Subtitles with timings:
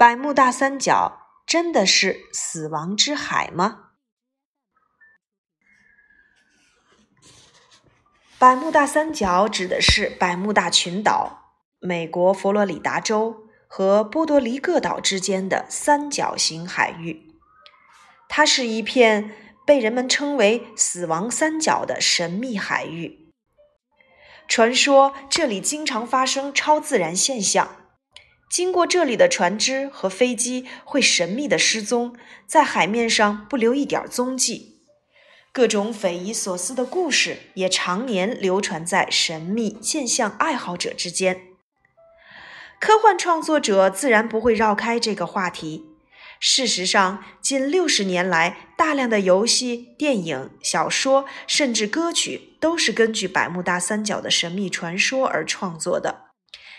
[0.00, 3.90] 百慕大三角真的是死亡之海吗？
[8.38, 17.34] 百慕大三角指的是百慕大群岛、美国佛罗里达州和波多黎各岛之间的三角形海域。
[18.26, 19.36] 它是一片
[19.66, 23.30] 被人们称为“死亡三角”的神秘海域。
[24.48, 27.79] 传说这里经常发生超自然现象。
[28.50, 32.16] 经过这里的船只和飞机会神秘的失踪，
[32.48, 34.80] 在海面上不留一点踪迹。
[35.52, 41.42] 各种匪夷所思的故事也常年流传在神秘现象爱好者之间。
[42.80, 45.86] 科幻创作者自然不会绕开这个话题。
[46.40, 56.29] 事实上，近六十年来，大量的游戏、电影、小说，甚至歌曲，都是根据百慕大三角的神秘传说而创作的。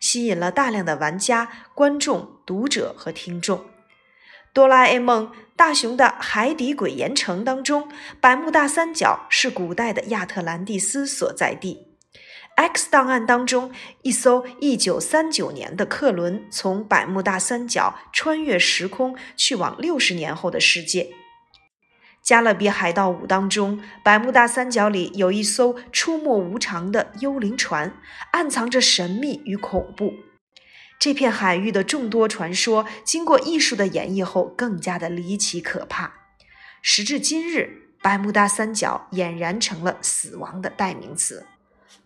[0.00, 3.58] 吸引了大量的玩家、观众、读者和听众。
[4.52, 7.88] 《哆啦 A 梦：大雄的海底鬼岩城》当中，
[8.20, 11.88] 百慕大三角是古代的亚特兰蒂斯所在地。
[12.54, 21.02] 《X 档案》当中，一艘1939年的客轮从百慕大三角穿越时空，去往60年后的世界。
[22.26, 27.94] 《加勒比海盗五》当中，百慕大三角里有一艘出没无常的幽灵船，
[28.32, 30.12] 暗藏着神秘与恐怖。
[30.98, 36.14] 这片海域的众多传说，经过艺术的演绎后，更加的离奇可怕。
[36.82, 41.46] 时至今日，百慕大三角俨然成了死亡的代名词。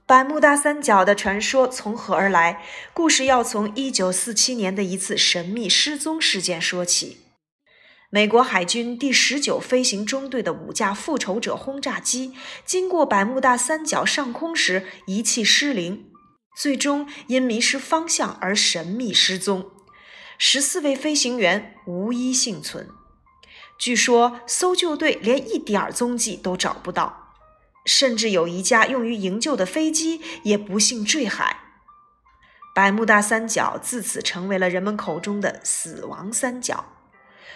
[0.04, 2.62] 百慕大三角的传说从何而来？
[2.92, 7.29] 故事要从1947年的一次神秘失踪事件说起。
[8.12, 16.11] 美国海军第十九飞行中队的五架复仇者轰炸机经过百慕大三角上空时，仪器失灵，
[16.56, 19.70] 最终因迷失方向而神秘失踪。
[20.36, 22.88] 十四位飞行员无一幸存。
[23.78, 27.34] 据说搜救队连一点儿踪迹都找不到，
[27.87, 31.59] 甚至有一架用于营救的飞机也不幸坠海。
[32.75, 36.84] 百慕大三角自此成为了人们口中的“死亡三角”。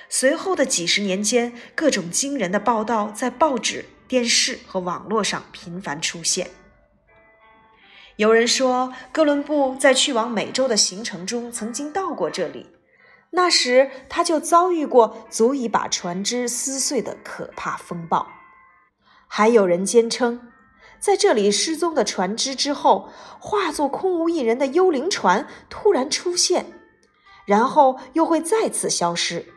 [0.08, 6.50] 随后的几十年间，各种惊人的报道在报纸、电视和网络上频繁出现。
[8.16, 12.68] 有人说，哥伦布在去往美洲的行程中曾经到过这里，
[13.30, 18.28] 那时他就遭遇过足以把船只撕碎的可怕风暴。
[19.26, 20.52] 还有人坚称，
[21.00, 23.08] 在这里失踪的船只之后，
[23.40, 26.66] 化作空无一人的幽灵船突然出现，
[27.46, 29.53] 然后又会再次消失。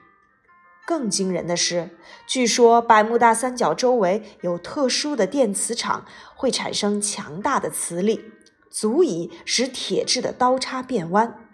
[0.87, 1.89] 更惊人的是，
[2.25, 8.31] 据说百慕大三角周围有特殊的电磁场，会产生强大的磁力，
[8.71, 11.49] 足以使铁质的刀叉变弯。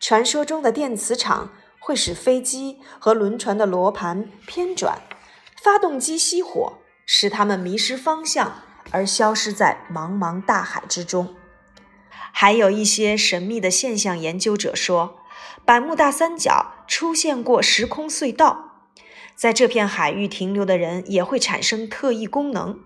[0.00, 5.02] 传说中的电磁场会使飞机和轮船的罗盘偏转，
[5.62, 11.36] 发动机熄火，使它们迷失方向而消失在茫茫大海之中。
[12.32, 15.18] 还有一些神秘的现象研究者说。
[15.64, 18.88] 百慕大三角出现过时空隧道，
[19.34, 22.80] 在这片海域停留的人也会产生特异功能。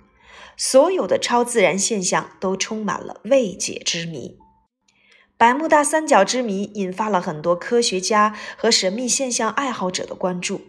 [0.56, 4.38] 所有的超自然现象都充满了未解之谜。
[5.38, 10.62] 百慕大三角之谜引发了很多科学家和神秘现象爱好者的关注，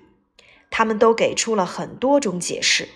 [0.70, 2.88] 他们都给出了很多种解释：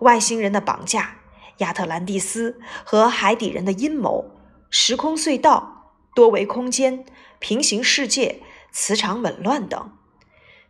[0.00, 1.18] 外星人的绑架、
[1.58, 4.32] 亚特兰蒂斯和海底人的阴谋、
[4.68, 7.04] 时空隧道、多维空间。
[7.38, 8.40] 平行世界、
[8.78, 9.96] 磁场紊乱等，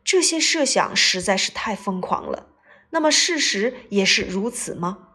[0.04, 2.46] 这些设想实在是太疯狂了。
[2.90, 5.08] 那么，事实也是如此吗？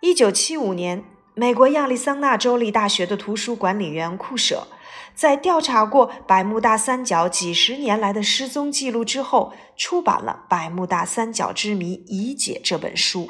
[0.00, 4.66] 一九七五年，美国亚利桑那州立大学的图书管理员库舍，
[5.14, 13.28] 在调查过百慕大三角几十年来的失踪记录之后，出版了《百慕大三角之谜已解》这本书，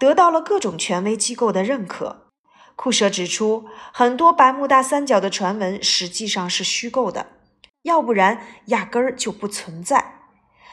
[0.00, 2.27] 得到了各种权威机构的认可。
[2.78, 7.26] 库舍指出，很多百慕大三角的传闻实际上是虚构的，
[7.82, 10.20] 要不然压根儿就不存在，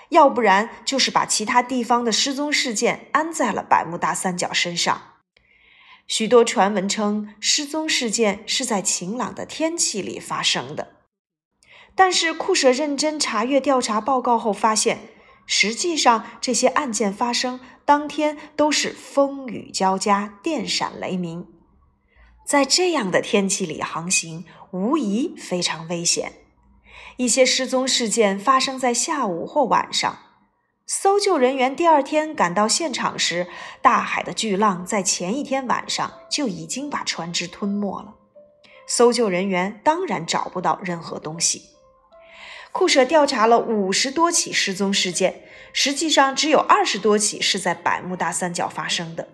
[0.10, 5.02] 要不然就是把其他地方的失踪事件安在了百慕大三角身上。
[6.06, 10.90] 许多传闻称失踪事件是在晴朗的天气里发生的，
[11.96, 15.00] 但是库舍认真查阅调查报告后发现，
[15.48, 21.48] 实际上这些案件发生当天都是风雨交加、电闪雷鸣。
[22.46, 26.34] 在这样的天气里航行，无疑非常危险。
[27.18, 30.20] 一些失踪事件发生在下午或晚上，
[30.86, 33.48] 搜救人员第二天赶到现场时，
[33.82, 38.14] 大海的巨浪在前一天晚上就已经把船只吞没了。
[38.86, 41.64] 搜救人员当然找不到任何东西。
[42.72, 49.30] 库舍调查了五十多起失踪事件，实际上只有二十多起是在百慕大三角发生的。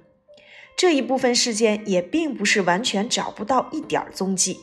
[0.81, 4.61] 这一部分事件也并不是完全找不到一点踪迹。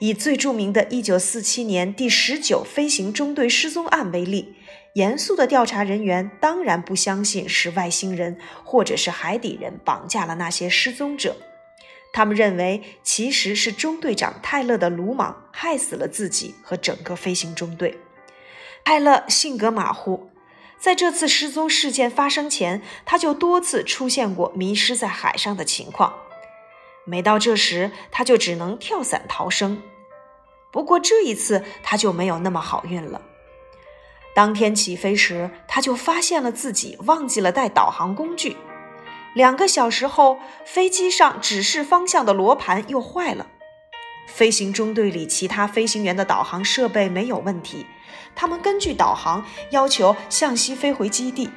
[0.00, 4.56] 以最著名的1947年第十九飞行中队失踪案为例，
[4.94, 11.36] 严肃的调查人员当然不相信是外星人或者是海底人绑架了那些失踪者，
[12.12, 17.96] 他们认为其实是中队长泰勒的鲁莽害死了自己和整个飞行中队。
[18.84, 20.28] 泰勒性格马虎，
[20.78, 26.14] 在这次失踪事件发生前，他就多次出现过迷失在海上的情况。
[27.04, 29.82] 每到这时，他就只能跳伞逃生。
[30.70, 33.22] 不过这一次，他就没有那么好运了。
[34.34, 38.56] 当天起飞时，他就发现了自己忘记了带导航工具。
[39.34, 43.46] 两个小时后，飞机上指示方向的罗盘又坏了。
[44.26, 47.86] 飞行中队里其他飞行员的导航设备没有问题，
[48.34, 51.48] 他们根据导航要求向西飞回基地，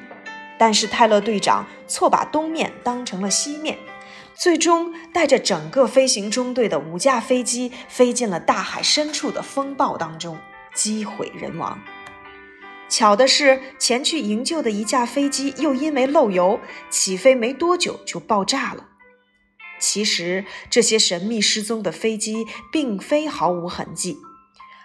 [0.58, 3.78] 但是泰勒队长错把东面当成了西面。
[4.34, 10.38] 最终带着整个飞行中队的五架飞机飞进了大海深处的风暴当中，
[10.72, 11.78] 机毁人亡。
[12.88, 16.58] 巧的是，前去营救的一架飞机又因为漏油，
[16.88, 18.86] 起飞没多久就爆炸了。
[19.80, 24.18] 其实，这些神秘失踪的飞机并非毫无痕迹。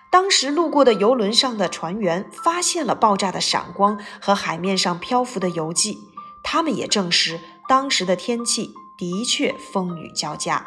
[0.09, 5.99] 当时路过的游轮上的船员发现了爆炸的闪光和海面上漂浮的油迹，
[6.41, 8.73] 他们也证实当时的天气。
[8.97, 10.65] 的确风雨交加。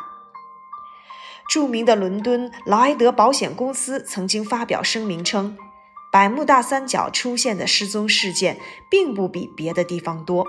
[1.48, 5.56] 著名的伦敦劳埃德保险公司曾经发表声明称，
[6.12, 8.60] 百慕大三角出现的失踪事件
[8.90, 10.44] 并不比别的地方多。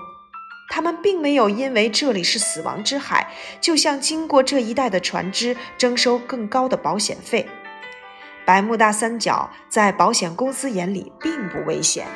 [0.69, 7.48] 他们并没有因为这里是死亡之海，就向经过这一带的船只征收更高的保险费。
[8.45, 12.07] 百慕大三角在保险公司眼里并不危险，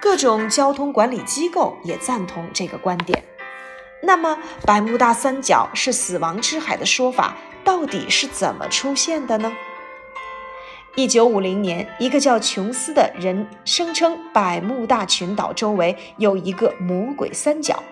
[0.00, 3.24] 各种交通管理机构也赞同这个观点。
[4.02, 4.36] 那么，
[4.66, 9.52] 百慕大三角是死亡之海的说法到底是怎么出现的呢？
[10.94, 17.82] 一九五零年，一个叫琼斯的人声称百慕大群岛周围有一个魔鬼三角，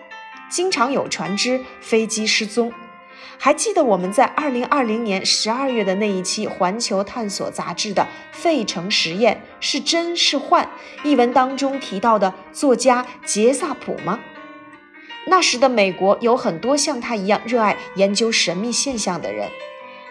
[0.50, 2.70] 经常有船只、飞机失踪。
[3.38, 10.69] 还记得我们在二零二零年十二月的那一期《环球探索》杂志的“费城实验是真是幻”
[11.02, 14.20] 一文当中提到的作家杰萨普吗？
[15.26, 19.49] 那时的美国有很多像他一样热爱研究神秘现象的人，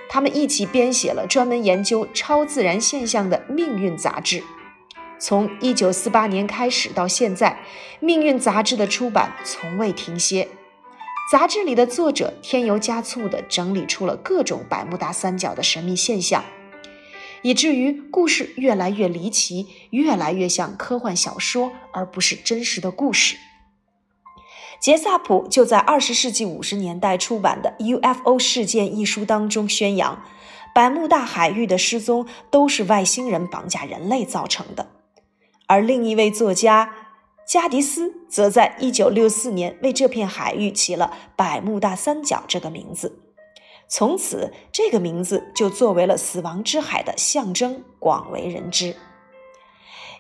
[0.09, 4.43] 他们一起编写了专门研究超自然现象的《命运》杂志。
[5.19, 7.59] 从1948年开始到现在，
[8.05, 10.47] 《命运》杂志的出版从未停歇。
[11.31, 16.43] 杂志里的作者添油加醋地整理出了各种百慕大三角的神秘现象，
[17.43, 23.35] 以至于故事越来越离奇，越来越像科幻小说，而不是真实的故事。
[24.79, 30.23] 杰萨普就在二十世纪五十年代出版的《UFO 事件》一书当中宣扬，
[30.73, 34.87] 百慕大海域的失踪都是外星人绑架人类造成的。
[35.67, 36.93] 而另一位作家
[37.45, 43.19] 加迪斯则在一九六四年为这片海域起了“百慕大三角”这个名字，
[43.89, 48.95] 从此这个名字就作为了死亡之海的象征，广为人知。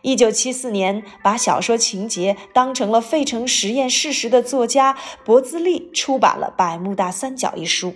[0.01, 7.95] 一九七四年，把小说情节当成了费城实验事实的作家博兹利出版了《百慕大三角》一书，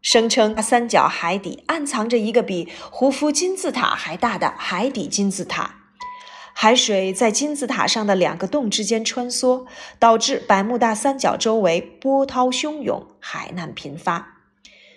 [0.00, 5.76] 声称三角海底暗藏着一个比胡夫金字塔还大的海底金字塔，
[6.54, 9.66] 海水在金字塔上的两个洞之间穿梭，
[9.98, 14.38] 导致百慕大三角周围波涛汹涌，海难频发。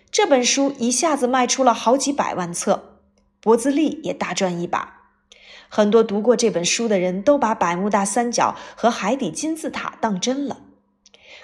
[0.09, 2.99] 这本书一下子卖出了好几百万册，
[3.41, 5.04] 博兹利也大赚一把。
[5.75, 10.61] 很多读过这本书的人都把百慕大三角和海底金字塔当真了。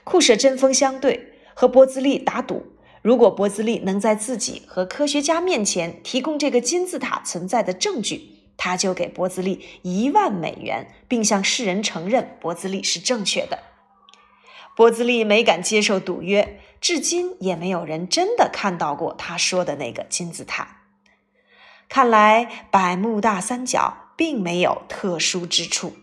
[0.05, 13.59] 库舍针锋相对，和波兹利打赌：如果波兹利能在自己和科学家面前提供这个金字塔存在的证据，他就给波兹利一万美元，并向世人承认波兹利是正确的。
[14.77, 20.77] 波兹利没敢接受赌约，至今也没有人真的看到过他说的那个金字塔。
[21.89, 24.00] 看来百慕大三角。
[24.15, 25.93] 并没有特殊之处，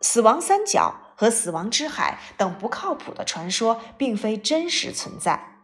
[0.00, 5.58] 死亡三角和死亡之海等不靠谱的传说并非真实存在。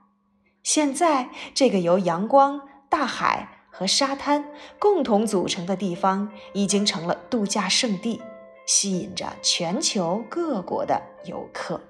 [0.63, 4.45] 现在，这个由阳光、大海和沙滩
[4.79, 8.23] 共同组成的地方，已经成了度假胜地，
[8.67, 11.81] 吸引着全球各国的游客。